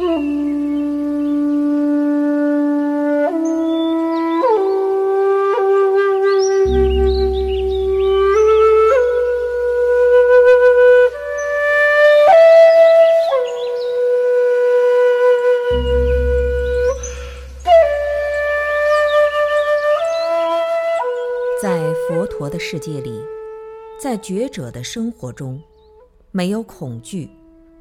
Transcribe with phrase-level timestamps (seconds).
[0.00, 0.06] 在
[22.08, 23.22] 佛陀的世界里，
[24.00, 25.62] 在觉者的生活中，
[26.30, 27.28] 没有恐惧，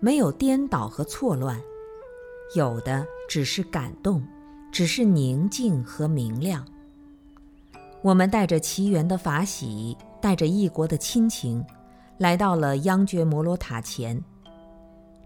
[0.01, 1.61] 没有颠倒和错乱。
[2.55, 4.25] 有的只是感动，
[4.71, 6.65] 只是宁静和明亮。
[8.01, 11.63] 我们带着奇缘的法喜，带着异国的亲情，
[12.17, 14.19] 来到了央觉摩罗塔前。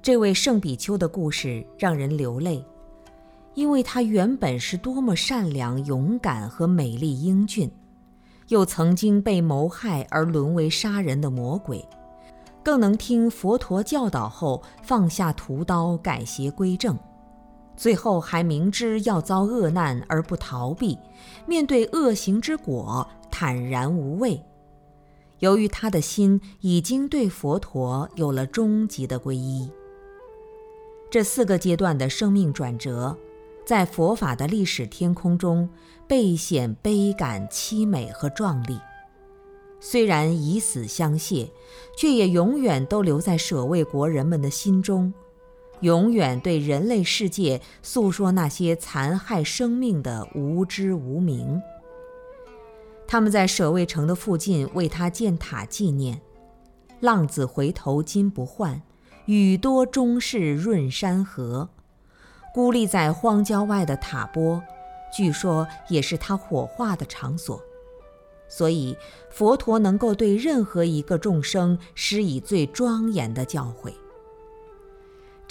[0.01, 2.65] 这位圣比丘的故事让人流泪，
[3.53, 7.71] 因为他原本是多么善良、勇敢和美丽英俊。
[8.49, 11.87] 又曾经被谋害而沦为杀人的魔鬼，
[12.61, 16.99] 更能听佛陀教导后放下屠刀改邪归正，
[17.75, 20.97] 最后还明知要遭恶难而不逃避，
[21.45, 24.41] 面对恶行之果坦然无畏。
[25.39, 29.69] 由于他的心已经对佛陀有了终极的皈依，
[31.09, 33.17] 这四个阶段的生命转折。
[33.65, 35.69] 在佛法的历史天空中，
[36.05, 38.77] 倍显悲感、凄美和壮丽。
[39.79, 41.49] 虽然以死相谢，
[41.97, 45.13] 却也永远都留在舍卫国人们的心中，
[45.83, 51.61] 永远对人类世界诉说那些残害生命的无知无明。
[53.05, 56.19] 他们在舍卫城的附近为他建塔纪念。
[57.01, 58.81] 浪子回头金不换，
[59.25, 61.67] 雨多终是润山河。
[62.53, 64.63] 孤立在荒郊外的塔波，
[65.13, 67.61] 据说也是他火化的场所，
[68.47, 68.95] 所以
[69.29, 73.91] 佛陀能够对任何一个众生施以最庄严的教诲。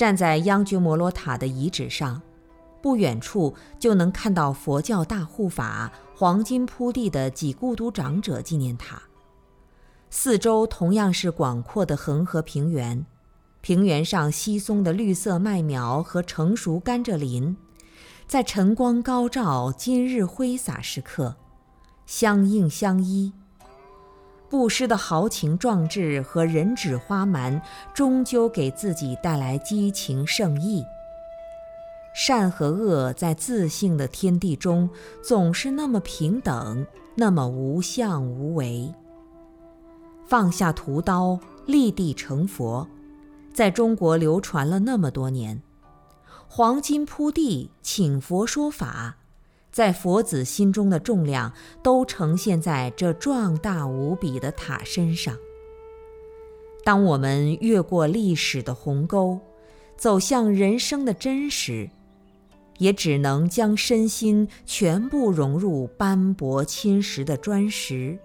[0.02, 2.20] 站在央觉摩罗塔的遗址上，
[2.82, 9.00] 不远处就能看到佛教大护法黄金铺地的几孤独长者纪念塔，
[10.10, 13.06] 四周同样是广阔的恒河平原。
[13.60, 17.56] 平原上稀松的绿色麦苗和成熟甘蔗林，
[18.26, 21.36] 在晨光高照、今日挥洒时刻，
[22.06, 23.32] 相映相依。
[24.52, 27.62] 布施的豪情壮志和人指花蛮，
[27.94, 30.84] 终究给自己带来激情盛意。
[32.12, 34.90] 善和恶在自性的天地中，
[35.24, 38.92] 总是那么平等，那么无相无为。
[40.26, 42.86] 放下屠刀，立地成佛。
[43.54, 45.62] 在中国流传了那么多年，
[46.46, 49.16] 黄金铺地，请佛说法，
[49.72, 51.52] 在佛子心中的重量
[51.82, 55.36] 都呈现在这壮大无比的塔身上。
[56.84, 59.40] 当我们越过历史的鸿沟，
[59.96, 61.88] 走向人生的真实，
[62.78, 68.18] 也只能将身心全部融入斑驳侵蚀的砖石。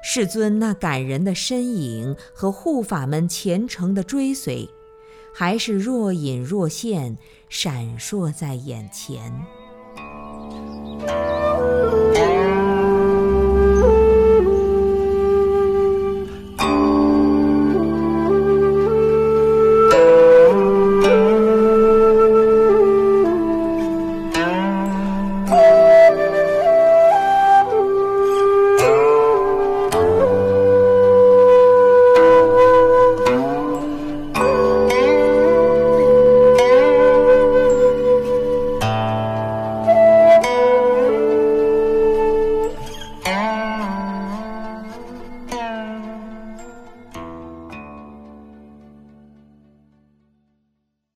[0.00, 4.68] 世尊那感人的身影和护法们虔诚的追随，
[5.34, 9.32] 还是若隐若现，闪烁在眼前。